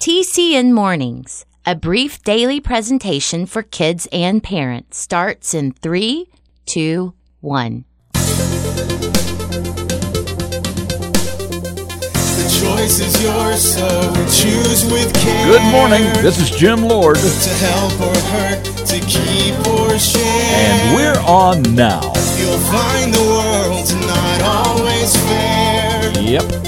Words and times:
TCN 0.00 0.72
Mornings, 0.72 1.44
a 1.64 1.74
brief 1.74 2.22
daily 2.22 2.60
presentation 2.60 3.44
for 3.46 3.62
kids 3.62 4.06
and 4.12 4.40
parents, 4.42 4.98
starts 4.98 5.52
in 5.54 5.72
three, 5.72 6.28
two, 6.64 7.14
one. 7.40 7.84
The 8.12 8.28
choice 12.62 13.00
is 13.00 13.20
yours, 13.22 13.60
so 13.74 13.88
choose 14.30 14.84
with 14.92 15.12
care. 15.14 15.46
Good 15.46 15.72
morning. 15.72 16.02
This 16.22 16.38
is 16.38 16.50
Jim 16.50 16.82
Lord, 16.82 17.16
To 17.16 17.48
help 17.64 18.00
or 18.00 18.16
hurt, 18.30 18.64
to 18.86 19.00
keep 19.00 19.58
or 19.66 19.98
share. 19.98 20.22
and 20.22 20.94
we're 20.94 21.20
on 21.26 21.62
now. 21.74 22.02
You'll 22.38 22.58
find 22.70 23.12
the 23.12 23.22
world's 23.22 23.94
not 23.94 24.42
always 24.42 25.16
fair. 25.16 26.12
Yep. 26.20 26.65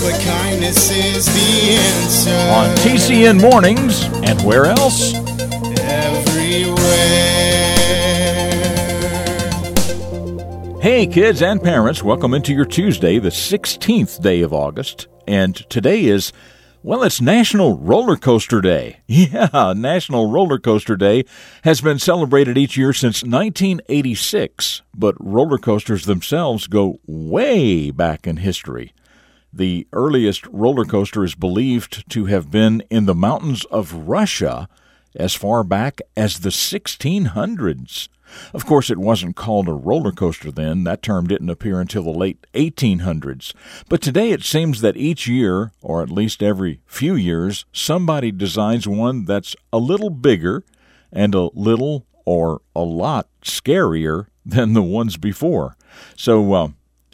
But 0.00 0.20
kindness 0.20 0.90
is 0.92 1.26
the 1.26 1.72
answer. 1.72 2.30
On 2.30 2.76
TCN 2.76 3.40
Mornings, 3.40 4.04
and 4.22 4.40
where 4.42 4.66
else? 4.66 5.12
Everywhere. 5.80 6.78
Hey, 10.80 11.04
kids 11.08 11.42
and 11.42 11.60
parents, 11.60 12.04
welcome 12.04 12.32
into 12.32 12.54
your 12.54 12.64
Tuesday, 12.64 13.18
the 13.18 13.30
16th 13.30 14.22
day 14.22 14.40
of 14.42 14.52
August. 14.52 15.08
And 15.26 15.56
today 15.68 16.04
is, 16.04 16.32
well, 16.84 17.02
it's 17.02 17.20
National 17.20 17.76
Roller 17.76 18.16
Coaster 18.16 18.60
Day. 18.60 19.00
Yeah, 19.08 19.74
National 19.76 20.30
Roller 20.30 20.60
Coaster 20.60 20.96
Day 20.96 21.24
has 21.64 21.80
been 21.80 21.98
celebrated 21.98 22.56
each 22.56 22.76
year 22.76 22.92
since 22.92 23.24
1986, 23.24 24.82
but 24.96 25.16
roller 25.18 25.58
coasters 25.58 26.04
themselves 26.04 26.68
go 26.68 27.00
way 27.04 27.90
back 27.90 28.28
in 28.28 28.36
history. 28.36 28.92
The 29.58 29.88
earliest 29.92 30.46
roller 30.46 30.84
coaster 30.84 31.24
is 31.24 31.34
believed 31.34 32.08
to 32.10 32.26
have 32.26 32.48
been 32.48 32.80
in 32.90 33.06
the 33.06 33.14
mountains 33.14 33.64
of 33.64 33.92
Russia 33.92 34.68
as 35.16 35.34
far 35.34 35.64
back 35.64 36.00
as 36.16 36.38
the 36.38 36.50
1600s. 36.50 38.08
Of 38.54 38.64
course, 38.64 38.88
it 38.88 38.98
wasn't 38.98 39.34
called 39.34 39.66
a 39.66 39.72
roller 39.72 40.12
coaster 40.12 40.52
then. 40.52 40.84
That 40.84 41.02
term 41.02 41.26
didn't 41.26 41.50
appear 41.50 41.80
until 41.80 42.04
the 42.04 42.10
late 42.10 42.46
1800s. 42.54 43.52
But 43.88 44.00
today 44.00 44.30
it 44.30 44.44
seems 44.44 44.80
that 44.82 44.96
each 44.96 45.26
year, 45.26 45.72
or 45.82 46.02
at 46.04 46.10
least 46.10 46.40
every 46.40 46.78
few 46.86 47.16
years, 47.16 47.64
somebody 47.72 48.30
designs 48.30 48.86
one 48.86 49.24
that's 49.24 49.56
a 49.72 49.78
little 49.78 50.10
bigger 50.10 50.62
and 51.12 51.34
a 51.34 51.50
little 51.52 52.06
or 52.24 52.60
a 52.76 52.82
lot 52.82 53.26
scarier 53.42 54.28
than 54.46 54.74
the 54.74 54.82
ones 54.82 55.16
before. 55.16 55.76
So, 56.14 56.52
uh, 56.52 56.68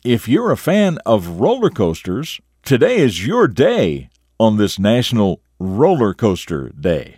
if 0.05 0.29
you're 0.29 0.51
a 0.51 0.57
fan 0.57 0.99
of 1.07 1.41
roller 1.41 1.71
coasters, 1.71 2.39
today 2.63 2.99
is 2.99 3.27
your 3.27 3.49
day 3.49 4.11
on 4.39 4.59
this 4.59 4.79
National 4.79 5.41
Roller 5.59 6.13
Coaster 6.13 6.69
Day. 6.79 7.17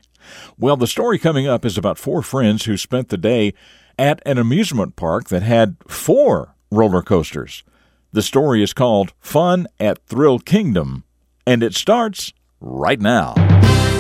Well, 0.57 0.77
the 0.77 0.87
story 0.87 1.19
coming 1.19 1.49
up 1.49 1.65
is 1.65 1.77
about 1.77 1.99
four 1.99 2.23
friends 2.23 2.65
who 2.65 2.77
spent 2.77 3.09
the 3.09 3.19
day 3.19 3.55
at 3.99 4.23
an 4.25 4.39
amusement 4.39 4.95
park 4.95 5.29
that 5.29 5.43
had 5.43 5.77
four 5.89 6.55
roller 6.71 7.03
coasters. 7.03 7.65
The 8.13 8.23
story 8.23 8.63
is 8.63 8.73
called 8.73 9.13
Fun 9.19 9.67
at 9.81 10.07
Thrill 10.07 10.39
Kingdom, 10.39 11.03
and 11.45 11.65
it 11.65 11.75
starts 11.75 12.33
right 12.61 13.01
now. 13.01 13.35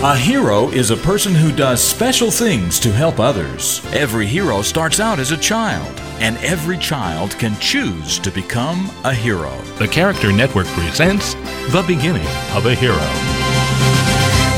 A 0.02 0.16
hero 0.16 0.68
is 0.68 0.90
a 0.90 0.96
person 0.96 1.34
who 1.34 1.50
does 1.50 1.82
special 1.82 2.30
things 2.30 2.78
to 2.80 2.92
help 2.92 3.18
others. 3.18 3.84
Every 3.92 4.26
hero 4.26 4.62
starts 4.62 5.00
out 5.00 5.18
as 5.18 5.32
a 5.32 5.36
child, 5.36 5.98
and 6.20 6.36
every 6.38 6.78
child 6.78 7.30
can 7.38 7.58
choose 7.60 8.18
to 8.20 8.30
become 8.30 8.90
a 9.04 9.12
hero. 9.14 9.56
The 9.78 9.88
Character 9.88 10.32
Network 10.32 10.66
presents 10.68 11.34
The 11.72 11.84
Beginning 11.86 12.26
of 12.54 12.66
a 12.66 12.74
Hero. 12.74 13.00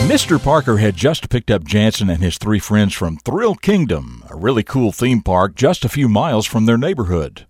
Mr. 0.09 0.43
Parker 0.43 0.79
had 0.79 0.97
just 0.97 1.29
picked 1.29 1.51
up 1.51 1.65
Jansen 1.65 2.11
and 2.11 2.23
his 2.23 2.39
three 2.39 2.59
friends 2.59 2.95
from 2.95 3.19
Thrill 3.19 3.55
Kingdom, 3.55 4.25
a 4.29 4.37
really 4.37 4.63
cool 4.63 4.91
theme 4.91 5.23
park 5.23 5.55
just 5.55 5.85
a 5.85 5.89
few 5.89 6.09
miles 6.09 6.47
from 6.47 6.67
their 6.67 6.79
neighborhood. 6.79 7.47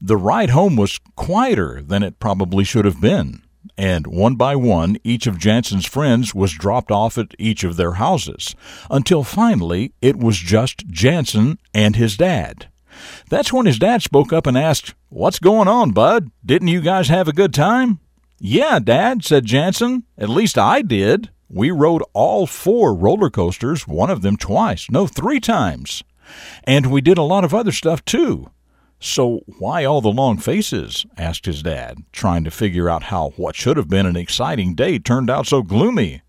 The 0.00 0.16
ride 0.16 0.50
home 0.50 0.76
was 0.76 1.00
quieter 1.16 1.82
than 1.82 2.02
it 2.02 2.20
probably 2.20 2.64
should 2.64 2.84
have 2.84 3.00
been, 3.00 3.42
and 3.76 4.06
one 4.06 4.36
by 4.36 4.56
one, 4.56 4.96
each 5.04 5.26
of 5.26 5.38
Jansen's 5.38 5.86
friends 5.86 6.34
was 6.34 6.52
dropped 6.52 6.90
off 6.90 7.18
at 7.18 7.34
each 7.38 7.64
of 7.64 7.76
their 7.76 7.92
houses, 7.92 8.54
until 8.90 9.24
finally 9.24 9.92
it 10.00 10.16
was 10.16 10.38
just 10.38 10.86
Jansen 10.88 11.58
and 11.74 11.96
his 11.96 12.16
dad. 12.16 12.68
That's 13.28 13.52
when 13.52 13.66
his 13.66 13.78
dad 13.78 14.02
spoke 14.02 14.32
up 14.32 14.46
and 14.46 14.56
asked, 14.56 14.94
What's 15.08 15.38
going 15.38 15.68
on, 15.68 15.90
bud? 15.90 16.30
Didn't 16.44 16.68
you 16.68 16.80
guys 16.80 17.08
have 17.08 17.28
a 17.28 17.32
good 17.32 17.54
time? 17.54 18.00
Yeah, 18.38 18.80
Dad, 18.80 19.24
said 19.24 19.44
Jansen. 19.44 20.02
At 20.18 20.28
least 20.28 20.58
I 20.58 20.82
did. 20.82 21.30
We 21.48 21.70
rode 21.70 22.02
all 22.12 22.46
four 22.46 22.94
roller 22.94 23.30
coasters, 23.30 23.86
one 23.86 24.10
of 24.10 24.22
them 24.22 24.36
twice, 24.36 24.90
no, 24.90 25.06
three 25.06 25.38
times. 25.38 26.02
And 26.64 26.86
we 26.90 27.00
did 27.00 27.18
a 27.18 27.22
lot 27.22 27.44
of 27.44 27.54
other 27.54 27.72
stuff 27.72 28.04
too. 28.04 28.50
So 29.04 29.40
why 29.58 29.84
all 29.84 30.00
the 30.00 30.12
long 30.12 30.38
faces? 30.38 31.04
asked 31.18 31.46
his 31.46 31.60
dad, 31.60 32.04
trying 32.12 32.44
to 32.44 32.52
figure 32.52 32.88
out 32.88 33.02
how 33.04 33.30
what 33.30 33.56
should 33.56 33.76
have 33.76 33.88
been 33.88 34.06
an 34.06 34.14
exciting 34.14 34.76
day 34.76 35.00
turned 35.00 35.28
out 35.28 35.48
so 35.48 35.60
gloomy. 35.60 36.22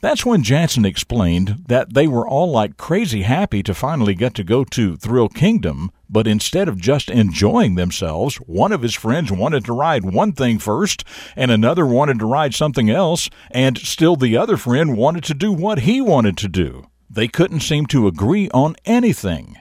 That's 0.00 0.24
when 0.24 0.42
Jansen 0.42 0.86
explained 0.86 1.64
that 1.68 1.92
they 1.92 2.08
were 2.08 2.26
all 2.26 2.50
like 2.50 2.78
crazy 2.78 3.22
happy 3.22 3.62
to 3.62 3.74
finally 3.74 4.14
get 4.14 4.32
to 4.36 4.42
go 4.42 4.64
to 4.64 4.96
Thrill 4.96 5.28
Kingdom, 5.28 5.90
but 6.08 6.26
instead 6.26 6.66
of 6.66 6.80
just 6.80 7.10
enjoying 7.10 7.74
themselves, 7.74 8.36
one 8.36 8.72
of 8.72 8.80
his 8.80 8.94
friends 8.94 9.30
wanted 9.30 9.66
to 9.66 9.74
ride 9.74 10.06
one 10.06 10.32
thing 10.32 10.58
first, 10.58 11.04
and 11.36 11.50
another 11.50 11.84
wanted 11.84 12.20
to 12.20 12.26
ride 12.26 12.54
something 12.54 12.88
else, 12.88 13.28
and 13.50 13.76
still 13.76 14.16
the 14.16 14.34
other 14.34 14.56
friend 14.56 14.96
wanted 14.96 15.24
to 15.24 15.34
do 15.34 15.52
what 15.52 15.80
he 15.80 16.00
wanted 16.00 16.38
to 16.38 16.48
do. 16.48 16.86
They 17.10 17.28
couldn't 17.28 17.60
seem 17.60 17.84
to 17.86 18.06
agree 18.06 18.48
on 18.54 18.76
anything. 18.86 19.56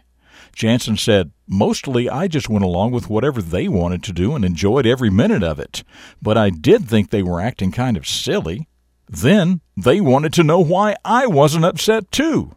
Jansen 0.58 0.98
said, 0.98 1.30
Mostly 1.48 2.10
I 2.10 2.28
just 2.28 2.50
went 2.50 2.66
along 2.66 2.90
with 2.90 3.12
whatever 3.12 3.44
they 3.44 3.68
wanted 3.68 4.02
to 4.02 4.12
do 4.12 4.34
and 4.34 4.44
enjoyed 4.44 4.88
every 4.88 5.12
minute 5.12 5.44
of 5.44 5.60
it, 5.60 5.84
but 6.20 6.36
I 6.36 6.50
did 6.50 6.90
think 6.90 7.12
they 7.12 7.22
were 7.22 7.40
acting 7.40 7.72
kind 7.72 7.96
of 7.96 8.08
silly. 8.08 8.68
Then 9.08 9.62
they 9.78 10.02
wanted 10.02 10.34
to 10.34 10.44
know 10.44 10.60
why 10.60 10.96
I 11.06 11.28
wasn't 11.28 11.66
upset 11.66 12.12
too. 12.12 12.56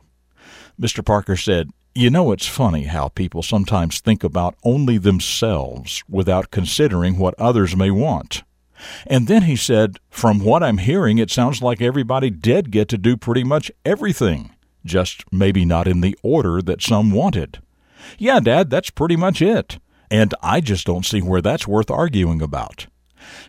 Mr. 0.81 1.05
Parker 1.05 1.37
said, 1.37 1.69
You 1.95 2.09
know, 2.09 2.33
it's 2.33 2.47
funny 2.47 2.85
how 2.85 3.09
people 3.09 3.43
sometimes 3.43 4.01
think 4.01 4.25
about 4.25 4.55
only 4.65 4.97
themselves 4.97 6.03
without 6.09 6.51
considering 6.51 7.19
what 7.19 7.35
others 7.39 7.77
may 7.77 7.91
want. 7.91 8.45
And 9.07 9.29
then 9.29 9.43
he 9.43 9.57
said, 9.57 10.01
From 10.09 10.43
what 10.43 10.63
I'm 10.63 10.79
hearing, 10.79 11.19
it 11.19 11.31
sounds 11.31 11.61
like 11.61 11.83
everybody 11.83 12.31
did 12.31 12.71
get 12.71 12.89
to 12.89 12.97
do 12.97 13.19
pretty 13.19 13.45
much 13.45 13.71
everything, 13.85 14.53
just 14.87 15.31
maybe 15.31 15.67
not 15.67 15.87
in 15.87 16.01
the 16.01 16.19
order 16.23 16.63
that 16.63 16.81
some 16.81 17.11
wanted. 17.11 17.59
Yeah, 18.19 18.41
Dad, 18.41 18.71
that's 18.71 18.91
pretty 18.91 19.17
much 19.17 19.43
it. 19.43 19.79
And 20.11 20.35
I 20.43 20.61
just 20.61 20.87
don't 20.87 21.07
see 21.07 21.23
where 21.23 21.43
that's 21.43 21.69
worth 21.69 21.91
arguing 21.91 22.43
about. 22.43 22.87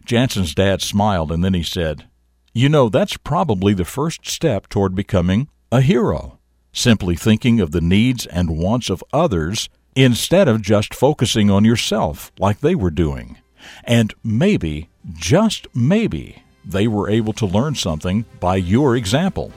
Jansen's 0.06 0.54
dad 0.54 0.82
smiled 0.82 1.32
and 1.32 1.44
then 1.44 1.54
he 1.54 1.64
said, 1.64 2.08
You 2.54 2.70
know, 2.70 2.90
that's 2.90 3.18
probably 3.18 3.74
the 3.74 3.86
first 3.86 4.28
step 4.28 4.70
toward 4.70 4.96
becoming 4.96 5.48
a 5.72 5.82
hero. 5.82 6.38
Simply 6.74 7.16
thinking 7.16 7.60
of 7.60 7.72
the 7.72 7.82
needs 7.82 8.26
and 8.26 8.58
wants 8.58 8.90
of 8.90 9.04
others 9.12 9.70
instead 9.96 10.48
of 10.48 10.62
just 10.62 10.94
focusing 10.94 11.50
on 11.50 11.66
yourself 11.66 12.32
like 12.40 12.60
they 12.60 12.76
were 12.76 12.92
doing. 12.92 13.38
And 13.84 14.14
maybe, 14.24 14.90
just 15.14 15.68
maybe, 15.76 16.44
they 16.64 16.88
were 16.88 17.10
able 17.10 17.34
to 17.34 17.46
learn 17.46 17.76
something 17.76 18.26
by 18.40 18.56
your 18.56 18.96
example. 18.96 19.52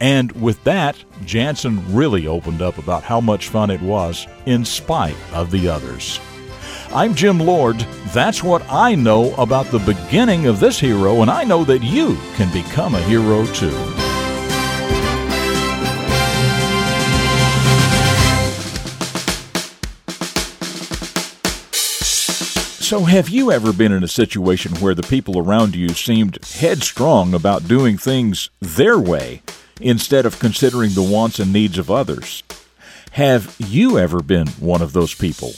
And 0.00 0.32
with 0.32 0.64
that, 0.64 0.96
Jansen 1.26 1.94
really 1.94 2.26
opened 2.26 2.62
up 2.62 2.78
about 2.78 3.02
how 3.02 3.20
much 3.20 3.48
fun 3.48 3.68
it 3.68 3.82
was 3.82 4.26
in 4.46 4.64
spite 4.64 5.16
of 5.34 5.50
the 5.50 5.68
others. 5.68 6.18
I'm 6.92 7.14
Jim 7.14 7.38
Lord. 7.38 7.78
That's 8.12 8.42
what 8.42 8.64
I 8.70 8.94
know 8.94 9.34
about 9.34 9.66
the 9.66 9.78
beginning 9.78 10.46
of 10.46 10.58
this 10.58 10.80
hero, 10.80 11.20
and 11.20 11.30
I 11.30 11.44
know 11.44 11.64
that 11.64 11.82
you 11.82 12.16
can 12.34 12.50
become 12.52 12.94
a 12.94 13.02
hero 13.02 13.44
too. 13.46 13.70
So, 22.82 23.04
have 23.04 23.28
you 23.28 23.52
ever 23.52 23.72
been 23.72 23.92
in 23.92 24.02
a 24.02 24.08
situation 24.08 24.74
where 24.80 24.96
the 24.96 25.04
people 25.04 25.38
around 25.38 25.76
you 25.76 25.90
seemed 25.90 26.44
headstrong 26.44 27.34
about 27.34 27.68
doing 27.68 27.96
things 27.96 28.50
their 28.60 28.98
way 28.98 29.42
instead 29.80 30.26
of 30.26 30.38
considering 30.38 30.92
the 30.92 31.02
wants 31.02 31.38
and 31.38 31.52
needs 31.52 31.78
of 31.78 31.90
others? 31.90 32.42
Have 33.12 33.56
you 33.58 33.98
ever 33.98 34.20
been 34.20 34.46
one 34.48 34.82
of 34.82 34.92
those 34.92 35.14
people? 35.14 35.52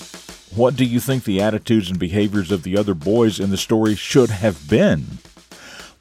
What 0.54 0.76
do 0.76 0.84
you 0.84 1.00
think 1.00 1.24
the 1.24 1.40
attitudes 1.40 1.90
and 1.90 1.98
behaviors 1.98 2.50
of 2.50 2.62
the 2.62 2.76
other 2.76 2.94
boys 2.94 3.40
in 3.40 3.50
the 3.50 3.56
story 3.56 3.94
should 3.94 4.30
have 4.30 4.68
been? 4.68 5.18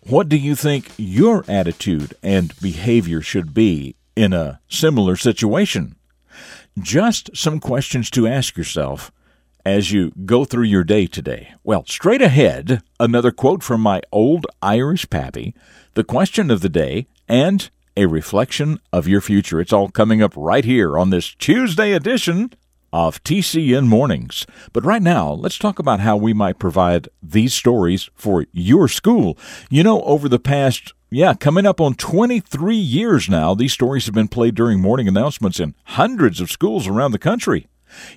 What 0.02 0.30
do 0.30 0.38
you 0.38 0.56
think 0.56 0.92
your 0.98 1.46
attitude 1.48 2.16
and 2.24 2.60
behavior 2.60 3.22
should 3.22 3.54
be 3.54 3.96
in 4.16 4.34
a 4.34 4.60
similar 4.68 5.16
situation? 5.16 5.96
Just 6.80 7.36
some 7.36 7.60
questions 7.60 8.10
to 8.12 8.28
ask 8.28 8.58
yourself 8.58 9.12
as 9.66 9.92
you 9.92 10.12
go 10.26 10.44
through 10.44 10.64
your 10.64 10.84
day 10.84 11.06
today? 11.06 11.54
Well, 11.64 11.86
straight 11.86 12.22
ahead, 12.22 12.82
another 13.00 13.32
quote 13.32 13.62
from 13.64 13.82
my 13.82 14.02
old 14.12 14.48
Irish 14.62 15.10
pappy, 15.10 15.54
the 15.94 16.04
question 16.04 16.50
of 16.50 16.62
the 16.62 16.70
day, 16.70 17.08
and 17.28 17.70
a 17.96 18.06
reflection 18.06 18.80
of 18.92 19.08
your 19.08 19.22
future. 19.22 19.60
It's 19.60 19.74
all 19.74 19.90
coming 19.90 20.22
up 20.22 20.34
right 20.36 20.66
here 20.66 20.98
on 20.98 21.10
this 21.10 21.34
Tuesday 21.36 21.94
edition 21.94 22.52
of 22.94 23.24
TCN 23.24 23.88
Mornings. 23.88 24.46
But 24.74 24.86
right 24.86 25.02
now, 25.02 25.32
let's 25.32 25.58
talk 25.58 25.80
about 25.80 26.00
how 26.00 26.18
we 26.18 26.34
might 26.34 26.60
provide 26.60 27.10
these 27.22 27.54
stories 27.54 28.10
for 28.16 28.46
your 28.52 28.88
school. 28.88 29.38
You 29.70 29.84
know, 29.84 30.02
over 30.04 30.28
the 30.28 30.40
past 30.40 30.94
yeah, 31.14 31.34
coming 31.34 31.66
up 31.66 31.82
on 31.82 31.96
23 31.96 32.74
years 32.74 33.28
now, 33.28 33.54
these 33.54 33.74
stories 33.74 34.06
have 34.06 34.16
been 34.16 34.30
played 34.30 34.56
during 34.56 34.80
morning 34.80 35.10
announcements 35.10 35.60
in 35.60 35.76
hundreds 35.84 36.40
of 36.40 36.50
schools 36.50 36.88
around 36.88 37.12
the 37.12 37.20
country. 37.20 37.68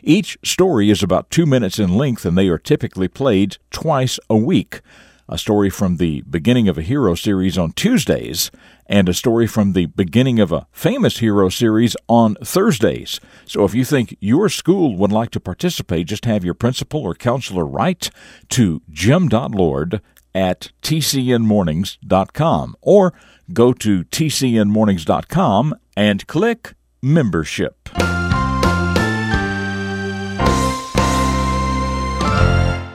Each 0.05 0.38
story 0.44 0.91
is 0.91 1.03
about 1.03 1.29
two 1.29 1.44
minutes 1.44 1.81
in 1.81 1.97
length, 1.97 2.25
and 2.25 2.38
they 2.38 2.47
are 2.47 2.56
typically 2.56 3.09
played 3.09 3.56
twice 3.73 4.20
a 4.31 4.37
week. 4.37 4.81
A 5.29 5.38
story 5.38 5.71
from 5.71 5.97
the 5.97 6.21
beginning 6.23 6.69
of 6.69 6.76
a 6.76 6.82
hero 6.82 7.15
series 7.15 7.56
on 7.56 7.73
Tuesdays, 7.73 8.50
and 8.87 9.09
a 9.09 9.15
story 9.15 9.47
from 9.47 9.73
the 9.73 9.87
beginning 9.87 10.38
of 10.38 10.53
a 10.53 10.67
famous 10.71 11.19
hero 11.19 11.49
series 11.49 11.97
on 12.09 12.35
Thursdays. 12.37 13.21
So 13.47 13.65
if 13.65 13.75
you 13.75 13.85
think 13.85 14.17
your 14.21 14.49
school 14.49 14.97
would 14.97 15.12
like 15.12 15.31
to 15.31 15.41
participate, 15.41 16.09
just 16.09 16.26
have 16.26 16.44
your 16.44 16.55
principal 16.55 17.03
or 17.03 17.15
counselor 17.15 17.65
write 17.65 18.11
to 18.50 18.82
jim.lord 18.91 20.03
at 20.35 20.73
tcnmornings.com 20.82 22.77
or 22.82 23.15
go 23.53 23.73
to 23.73 24.05
tcnmornings.com 24.05 25.75
and 25.97 26.27
click 26.27 26.75
membership. 27.03 27.88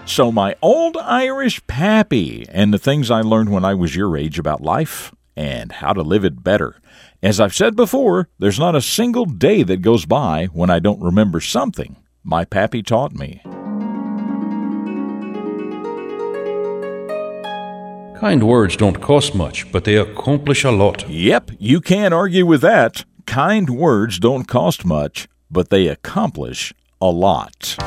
So, 0.09 0.31
my 0.31 0.55
old 0.63 0.97
Irish 0.97 1.65
pappy 1.67 2.43
and 2.49 2.73
the 2.73 2.79
things 2.79 3.11
I 3.11 3.21
learned 3.21 3.51
when 3.51 3.63
I 3.63 3.75
was 3.75 3.95
your 3.95 4.17
age 4.17 4.39
about 4.39 4.59
life 4.59 5.13
and 5.37 5.71
how 5.71 5.93
to 5.93 6.01
live 6.01 6.25
it 6.25 6.43
better. 6.43 6.81
As 7.21 7.39
I've 7.39 7.53
said 7.53 7.75
before, 7.75 8.27
there's 8.39 8.57
not 8.57 8.75
a 8.75 8.81
single 8.81 9.25
day 9.25 9.61
that 9.61 9.83
goes 9.83 10.07
by 10.07 10.47
when 10.47 10.71
I 10.71 10.79
don't 10.79 10.99
remember 10.99 11.39
something 11.39 11.95
my 12.23 12.43
pappy 12.43 12.81
taught 12.81 13.13
me. 13.13 13.41
Kind 18.19 18.47
words 18.47 18.75
don't 18.75 18.99
cost 18.99 19.35
much, 19.35 19.71
but 19.71 19.83
they 19.83 19.95
accomplish 19.95 20.63
a 20.63 20.71
lot. 20.71 21.07
Yep, 21.07 21.51
you 21.59 21.79
can't 21.79 22.15
argue 22.15 22.47
with 22.47 22.61
that. 22.61 23.05
Kind 23.27 23.69
words 23.69 24.17
don't 24.17 24.45
cost 24.45 24.83
much, 24.83 25.29
but 25.51 25.69
they 25.69 25.85
accomplish 25.85 26.73
a 26.99 27.11
lot. 27.11 27.77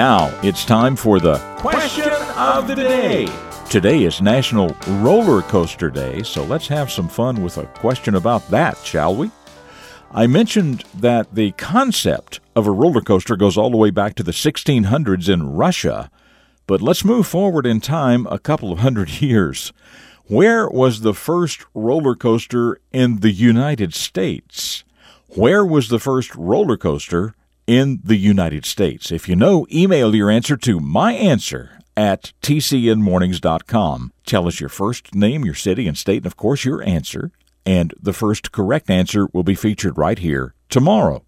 Now 0.00 0.34
it's 0.42 0.64
time 0.64 0.96
for 0.96 1.20
the 1.20 1.36
question 1.58 2.10
of 2.34 2.66
the 2.66 2.74
day. 2.74 3.28
Today 3.68 4.04
is 4.04 4.22
National 4.22 4.74
Roller 4.86 5.42
Coaster 5.42 5.90
Day, 5.90 6.22
so 6.22 6.42
let's 6.42 6.66
have 6.68 6.90
some 6.90 7.06
fun 7.06 7.42
with 7.42 7.58
a 7.58 7.66
question 7.66 8.14
about 8.14 8.48
that, 8.48 8.78
shall 8.78 9.14
we? 9.14 9.30
I 10.10 10.26
mentioned 10.26 10.84
that 10.94 11.34
the 11.34 11.52
concept 11.52 12.40
of 12.56 12.66
a 12.66 12.70
roller 12.70 13.02
coaster 13.02 13.36
goes 13.36 13.58
all 13.58 13.68
the 13.68 13.76
way 13.76 13.90
back 13.90 14.14
to 14.14 14.22
the 14.22 14.32
1600s 14.32 15.28
in 15.28 15.52
Russia, 15.52 16.10
but 16.66 16.80
let's 16.80 17.04
move 17.04 17.26
forward 17.26 17.66
in 17.66 17.82
time 17.82 18.26
a 18.30 18.38
couple 18.38 18.72
of 18.72 18.78
hundred 18.78 19.10
years. 19.20 19.70
Where 20.28 20.66
was 20.66 21.02
the 21.02 21.12
first 21.12 21.66
roller 21.74 22.14
coaster 22.14 22.80
in 22.90 23.20
the 23.20 23.32
United 23.32 23.92
States? 23.92 24.82
Where 25.36 25.62
was 25.62 25.90
the 25.90 25.98
first 25.98 26.34
roller 26.34 26.78
coaster 26.78 27.34
in 27.70 28.00
the 28.02 28.16
United 28.16 28.66
States? 28.66 29.12
If 29.12 29.28
you 29.28 29.36
know, 29.36 29.64
email 29.72 30.12
your 30.12 30.28
answer 30.28 30.56
to 30.56 30.80
my 30.80 31.12
answer 31.12 31.78
at 31.96 32.32
tcnmornings.com. 32.42 34.12
Tell 34.26 34.48
us 34.48 34.58
your 34.58 34.68
first 34.68 35.14
name, 35.14 35.44
your 35.44 35.54
city 35.54 35.86
and 35.86 35.96
state, 35.96 36.16
and 36.16 36.26
of 36.26 36.36
course 36.36 36.64
your 36.64 36.82
answer. 36.82 37.30
And 37.64 37.94
the 38.02 38.12
first 38.12 38.50
correct 38.50 38.90
answer 38.90 39.28
will 39.32 39.44
be 39.44 39.54
featured 39.54 39.96
right 39.96 40.18
here 40.18 40.56
tomorrow. 40.68 41.22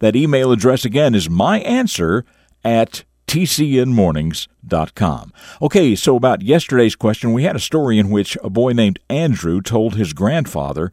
That 0.00 0.16
email 0.16 0.50
address 0.50 0.84
again 0.84 1.14
is 1.14 1.30
my 1.30 1.60
answer 1.60 2.24
at 2.64 3.04
tcnmornings.com. 3.28 5.32
Okay, 5.62 5.94
so 5.94 6.16
about 6.16 6.42
yesterday's 6.42 6.96
question, 6.96 7.32
we 7.32 7.44
had 7.44 7.54
a 7.54 7.60
story 7.60 8.00
in 8.00 8.10
which 8.10 8.36
a 8.42 8.50
boy 8.50 8.72
named 8.72 8.98
Andrew 9.08 9.60
told 9.60 9.94
his 9.94 10.12
grandfather 10.12 10.90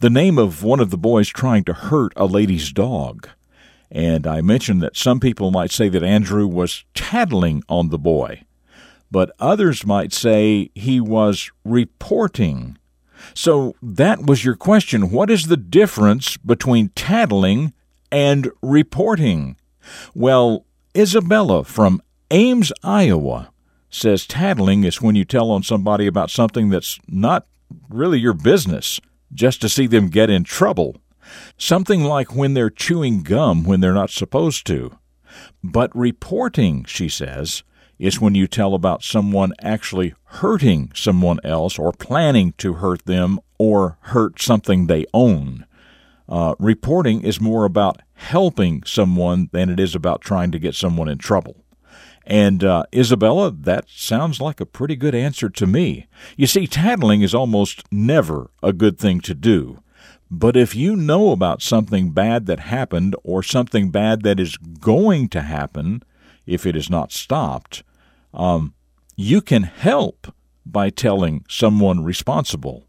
the 0.00 0.10
name 0.10 0.36
of 0.36 0.62
one 0.62 0.80
of 0.80 0.90
the 0.90 0.98
boys 0.98 1.30
trying 1.30 1.64
to 1.64 1.72
hurt 1.72 2.12
a 2.14 2.26
lady's 2.26 2.72
dog. 2.72 3.26
And 3.94 4.26
I 4.26 4.40
mentioned 4.40 4.82
that 4.82 4.96
some 4.96 5.20
people 5.20 5.52
might 5.52 5.70
say 5.70 5.88
that 5.88 6.02
Andrew 6.02 6.48
was 6.48 6.84
tattling 6.94 7.62
on 7.68 7.90
the 7.90 7.98
boy, 7.98 8.42
but 9.08 9.30
others 9.38 9.86
might 9.86 10.12
say 10.12 10.70
he 10.74 11.00
was 11.00 11.52
reporting. 11.64 12.76
So 13.34 13.76
that 13.80 14.26
was 14.26 14.44
your 14.44 14.56
question. 14.56 15.12
What 15.12 15.30
is 15.30 15.46
the 15.46 15.56
difference 15.56 16.36
between 16.36 16.88
tattling 16.90 17.72
and 18.10 18.50
reporting? 18.60 19.56
Well, 20.12 20.66
Isabella 20.96 21.62
from 21.62 22.02
Ames, 22.32 22.72
Iowa 22.82 23.52
says 23.90 24.26
tattling 24.26 24.82
is 24.82 25.00
when 25.00 25.14
you 25.14 25.24
tell 25.24 25.52
on 25.52 25.62
somebody 25.62 26.08
about 26.08 26.30
something 26.30 26.68
that's 26.68 26.98
not 27.06 27.46
really 27.88 28.18
your 28.18 28.34
business 28.34 29.00
just 29.32 29.60
to 29.60 29.68
see 29.68 29.86
them 29.86 30.08
get 30.08 30.30
in 30.30 30.42
trouble. 30.42 30.96
Something 31.56 32.04
like 32.04 32.34
when 32.34 32.54
they're 32.54 32.70
chewing 32.70 33.22
gum 33.22 33.64
when 33.64 33.80
they're 33.80 33.92
not 33.92 34.10
supposed 34.10 34.66
to. 34.66 34.98
But 35.62 35.94
reporting, 35.96 36.84
she 36.84 37.08
says, 37.08 37.62
is 37.98 38.20
when 38.20 38.34
you 38.34 38.46
tell 38.46 38.74
about 38.74 39.02
someone 39.02 39.52
actually 39.60 40.14
hurting 40.24 40.92
someone 40.94 41.38
else 41.44 41.78
or 41.78 41.92
planning 41.92 42.52
to 42.58 42.74
hurt 42.74 43.04
them 43.04 43.40
or 43.58 43.98
hurt 44.00 44.40
something 44.40 44.86
they 44.86 45.06
own. 45.14 45.66
Uh, 46.28 46.54
reporting 46.58 47.22
is 47.22 47.40
more 47.40 47.64
about 47.64 48.00
helping 48.14 48.82
someone 48.84 49.48
than 49.52 49.68
it 49.68 49.78
is 49.78 49.94
about 49.94 50.20
trying 50.20 50.50
to 50.50 50.58
get 50.58 50.74
someone 50.74 51.08
in 51.08 51.18
trouble. 51.18 51.64
And 52.26 52.64
uh, 52.64 52.84
Isabella, 52.94 53.50
that 53.50 53.88
sounds 53.88 54.40
like 54.40 54.58
a 54.58 54.66
pretty 54.66 54.96
good 54.96 55.14
answer 55.14 55.50
to 55.50 55.66
me. 55.66 56.06
You 56.36 56.46
see, 56.46 56.66
tattling 56.66 57.20
is 57.20 57.34
almost 57.34 57.84
never 57.92 58.50
a 58.62 58.72
good 58.72 58.98
thing 58.98 59.20
to 59.20 59.34
do. 59.34 59.82
But 60.34 60.56
if 60.56 60.74
you 60.74 60.96
know 60.96 61.30
about 61.30 61.62
something 61.62 62.10
bad 62.10 62.46
that 62.46 62.58
happened 62.58 63.14
or 63.22 63.40
something 63.40 63.90
bad 63.90 64.22
that 64.22 64.40
is 64.40 64.56
going 64.56 65.28
to 65.28 65.42
happen, 65.42 66.02
if 66.44 66.66
it 66.66 66.74
is 66.74 66.90
not 66.90 67.12
stopped, 67.12 67.84
um, 68.32 68.74
you 69.14 69.40
can 69.40 69.62
help 69.62 70.34
by 70.66 70.90
telling 70.90 71.44
someone 71.48 72.02
responsible. 72.02 72.88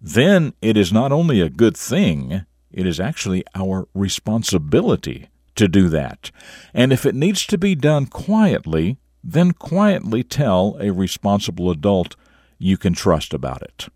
Then 0.00 0.52
it 0.62 0.76
is 0.76 0.92
not 0.92 1.10
only 1.10 1.40
a 1.40 1.50
good 1.50 1.76
thing, 1.76 2.44
it 2.70 2.86
is 2.86 3.00
actually 3.00 3.42
our 3.56 3.88
responsibility 3.92 5.26
to 5.56 5.66
do 5.66 5.88
that. 5.88 6.30
And 6.72 6.92
if 6.92 7.04
it 7.04 7.16
needs 7.16 7.46
to 7.46 7.58
be 7.58 7.74
done 7.74 8.06
quietly, 8.06 8.98
then 9.24 9.50
quietly 9.50 10.22
tell 10.22 10.76
a 10.78 10.92
responsible 10.92 11.68
adult 11.68 12.14
you 12.58 12.76
can 12.76 12.92
trust 12.92 13.34
about 13.34 13.62
it. 13.62 13.88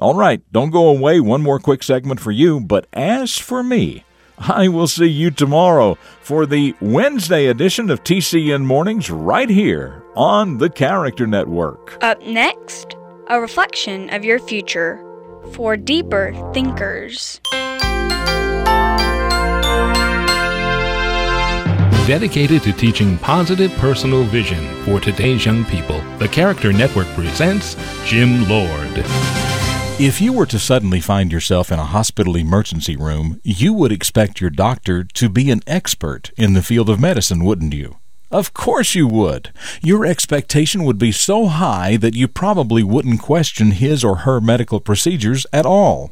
All 0.00 0.14
right, 0.14 0.42
don't 0.52 0.70
go 0.70 0.88
away. 0.88 1.20
One 1.20 1.42
more 1.42 1.58
quick 1.58 1.82
segment 1.82 2.18
for 2.18 2.30
you. 2.30 2.60
But 2.60 2.86
as 2.92 3.38
for 3.38 3.62
me, 3.62 4.04
I 4.38 4.68
will 4.68 4.88
see 4.88 5.06
you 5.06 5.30
tomorrow 5.30 5.96
for 6.20 6.46
the 6.46 6.74
Wednesday 6.80 7.46
edition 7.46 7.90
of 7.90 8.02
TCN 8.02 8.64
Mornings 8.64 9.10
right 9.10 9.50
here 9.50 10.02
on 10.16 10.58
the 10.58 10.70
Character 10.70 11.26
Network. 11.26 12.02
Up 12.02 12.20
next, 12.26 12.96
a 13.28 13.40
reflection 13.40 14.08
of 14.10 14.24
your 14.24 14.38
future 14.38 15.04
for 15.52 15.76
deeper 15.76 16.32
thinkers. 16.54 17.40
Dedicated 22.06 22.62
to 22.62 22.72
teaching 22.72 23.16
positive 23.18 23.70
personal 23.74 24.24
vision 24.24 24.66
for 24.84 24.98
today's 24.98 25.46
young 25.46 25.64
people, 25.66 26.00
the 26.18 26.28
Character 26.28 26.72
Network 26.72 27.06
presents 27.08 27.76
Jim 28.04 28.48
Lord. 28.48 29.51
If 30.00 30.20
you 30.20 30.32
were 30.32 30.46
to 30.46 30.58
suddenly 30.58 31.00
find 31.00 31.30
yourself 31.30 31.70
in 31.70 31.78
a 31.78 31.84
hospital 31.84 32.34
emergency 32.34 32.96
room, 32.96 33.40
you 33.44 33.72
would 33.74 33.92
expect 33.92 34.40
your 34.40 34.50
doctor 34.50 35.04
to 35.04 35.28
be 35.28 35.50
an 35.50 35.60
expert 35.66 36.32
in 36.36 36.54
the 36.54 36.62
field 36.62 36.90
of 36.90 36.98
medicine, 36.98 37.44
wouldn't 37.44 37.72
you? 37.72 37.98
Of 38.30 38.52
course 38.52 38.96
you 38.96 39.06
would. 39.06 39.52
Your 39.80 40.04
expectation 40.04 40.82
would 40.84 40.98
be 40.98 41.12
so 41.12 41.46
high 41.46 41.96
that 41.98 42.16
you 42.16 42.26
probably 42.26 42.82
wouldn't 42.82 43.20
question 43.20 43.72
his 43.72 44.02
or 44.02 44.16
her 44.16 44.40
medical 44.40 44.80
procedures 44.80 45.46
at 45.52 45.66
all. 45.66 46.10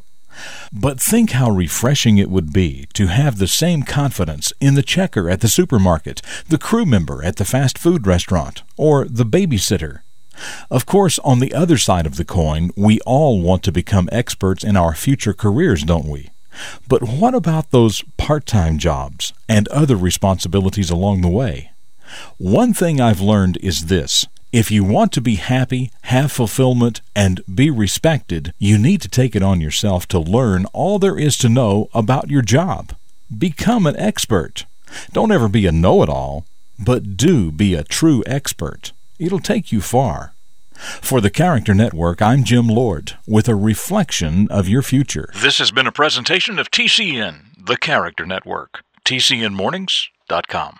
But 0.72 1.00
think 1.00 1.30
how 1.30 1.50
refreshing 1.50 2.18
it 2.18 2.30
would 2.30 2.52
be 2.52 2.87
to 2.92 3.08
have 3.08 3.38
the 3.38 3.49
same 3.49 3.82
confidence 3.82 4.52
in 4.60 4.75
the 4.75 4.82
checker 4.82 5.28
at 5.28 5.40
the 5.40 5.49
supermarket, 5.49 6.22
the 6.49 6.58
crew 6.58 6.87
member 6.87 7.25
at 7.25 7.37
the 7.37 7.44
fast 7.44 7.76
food 7.76 8.06
restaurant, 8.06 8.62
or 8.76 9.06
the 9.06 9.26
babysitter 9.26 10.02
Of 10.70 10.87
course, 10.87 11.18
on 11.20 11.40
the 11.40 11.52
other 11.52 11.78
side 11.78 12.06
of 12.06 12.16
the 12.16 12.25
coin, 12.25 12.70
we 12.76 13.00
all 13.00 13.40
want 13.40 13.62
to 13.64 13.73
become 13.73 14.09
experts 14.12 14.64
in 14.64 14.76
our 14.76 14.94
future 14.94 15.35
careers, 15.35 15.82
don't 15.82 16.09
we? 16.09 16.30
But 16.88 17.02
what 17.02 17.35
about 17.35 17.70
those 17.70 18.02
part 18.16 18.47
time 18.47 18.78
jobs 18.78 19.32
and 19.49 19.68
other 19.68 19.97
responsibilities 19.97 20.90
along 20.90 21.20
the 21.20 21.28
way? 21.28 21.73
One 22.38 22.75
thing 22.75 23.00
I've 23.00 23.20
learned 23.20 23.59
is 23.59 23.87
this 23.87 24.26
if 24.52 24.68
you 24.70 24.82
want 24.82 25.12
to 25.12 25.20
be 25.20 25.37
happy, 25.37 25.92
have 26.02 26.32
fulfillment, 26.32 27.02
and 27.14 27.40
be 27.52 27.70
respected, 27.70 28.52
you 28.59 28.78
need 28.78 29.00
to 29.02 29.09
take 29.09 29.37
it 29.37 29.44
on 29.44 29.61
yourself 29.61 30.09
to 30.09 30.18
learn 30.18 30.66
all 30.73 30.99
there 30.99 31.16
is 31.16 31.38
to 31.38 31.49
know 31.49 31.88
about 31.94 32.30
your 32.30 32.42
job. 32.42 32.97
Become 33.37 33.87
an 33.87 33.97
expert. 33.97 34.66
Don't 35.12 35.30
ever 35.30 35.49
be 35.49 35.66
a 35.66 35.73
know 35.73 36.02
it 36.02 36.09
all, 36.09 36.47
but 36.85 37.16
do 37.16 37.52
be 37.52 37.75
a 37.75 37.85
true 37.85 38.25
expert. 38.26 38.92
It'll 39.20 39.38
take 39.38 39.70
you 39.70 39.82
far. 39.82 40.32
For 40.72 41.20
the 41.20 41.28
Character 41.28 41.74
Network, 41.74 42.22
I'm 42.22 42.42
Jim 42.42 42.66
Lord 42.66 43.18
with 43.26 43.48
a 43.48 43.54
reflection 43.54 44.48
of 44.50 44.66
your 44.66 44.80
future. 44.80 45.28
This 45.34 45.58
has 45.58 45.70
been 45.70 45.86
a 45.86 45.92
presentation 45.92 46.58
of 46.58 46.70
TCN, 46.70 47.66
the 47.66 47.76
Character 47.76 48.24
Network. 48.24 48.82
TCNMornings.com. 49.04 50.78